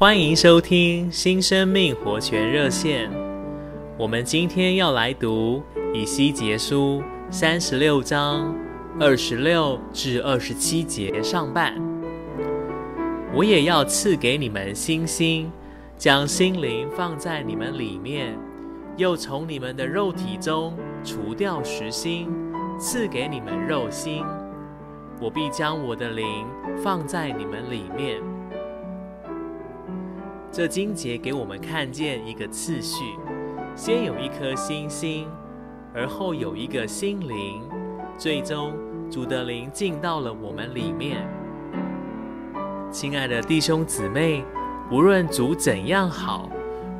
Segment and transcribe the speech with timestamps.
[0.00, 3.10] 欢迎收听新生命活泉热线。
[3.98, 8.56] 我们今天要来读以西结书三十六章
[8.98, 11.74] 二十六至二十七节上半。
[13.34, 15.52] 我也要赐给你们新心，
[15.98, 18.34] 将心灵放在你们里面，
[18.96, 20.74] 又从你们的肉体中
[21.04, 22.26] 除掉石心，
[22.78, 24.24] 赐给你们肉心。
[25.20, 26.46] 我必将我的灵
[26.82, 28.18] 放在你们里面。
[30.52, 33.04] 这经节给我们看见一个次序：
[33.76, 35.28] 先有一颗新心，
[35.94, 37.62] 而后有一个心灵，
[38.18, 38.74] 最终
[39.08, 41.24] 主的灵进到了我们里面。
[42.90, 44.44] 亲爱的弟兄姊妹，
[44.90, 46.50] 无论主怎样好，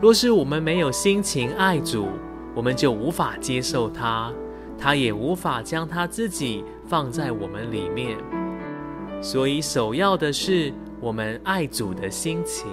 [0.00, 2.06] 若是我们没有心情爱主，
[2.54, 4.32] 我们就无法接受他。
[4.78, 8.16] 他也无法将他自己放在我们里面，
[9.20, 12.70] 所以首要的是我们爱主的心情。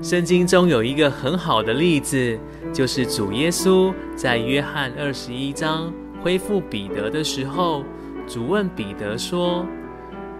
[0.00, 2.38] 圣经中有一个很好的例子，
[2.72, 7.82] 就是主耶稣在约翰二十一章恢复彼得的时候，
[8.24, 9.66] 主问彼得说：“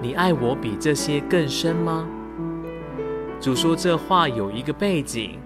[0.00, 2.06] 你爱我比这些更深吗？”
[3.40, 5.38] 主说这话有一个背景。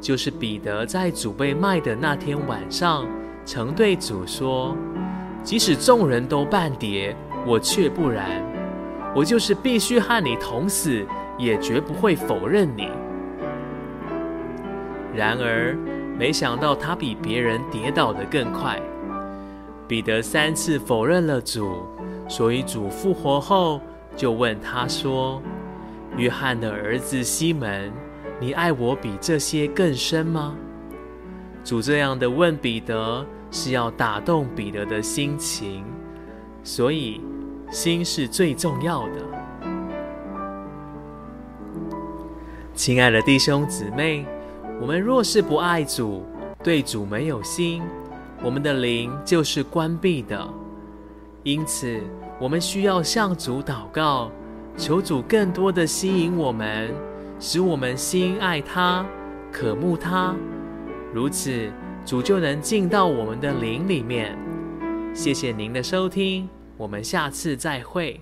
[0.00, 3.04] 就是彼得在主被卖的那天晚上，
[3.44, 4.76] 曾对主说
[5.42, 8.40] ：“即使众人都半跌，我却不然。
[9.12, 11.04] 我就是必须和你同死，
[11.36, 12.88] 也绝不会否认你。”
[15.14, 15.76] 然而，
[16.18, 18.80] 没想到他比别人跌倒得更快。
[19.86, 21.86] 彼得三次否认了主，
[22.28, 23.80] 所以主复活后
[24.14, 25.42] 就问他说
[26.16, 27.92] ：“约翰的儿子西门。”
[28.40, 30.54] 你爱我比这些更深吗？
[31.64, 35.84] 主这样的问彼得，是要打动彼得的心情，
[36.62, 37.20] 所以
[37.72, 39.14] 心是最重要的。
[42.74, 44.24] 亲爱的弟兄姊妹，
[44.80, 46.22] 我们若是不爱主，
[46.62, 47.82] 对主没有心，
[48.42, 50.48] 我们的灵就是关闭的。
[51.42, 52.00] 因此，
[52.40, 54.30] 我们需要向主祷告，
[54.76, 56.94] 求主更多的吸引我们。
[57.40, 59.04] 使我们心爱他，
[59.52, 60.34] 渴慕他，
[61.12, 61.70] 如此
[62.04, 64.38] 主就能进到我们的灵里面。
[65.12, 68.16] 谢谢您的收听，我们下次再会。